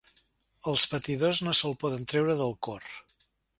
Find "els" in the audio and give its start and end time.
0.71-0.85